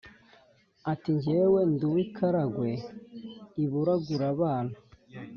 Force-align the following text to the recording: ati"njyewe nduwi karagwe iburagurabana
ati"njyewe 0.91 1.59
nduwi 1.71 2.03
karagwe 2.15 2.69
iburagurabana 3.63 4.75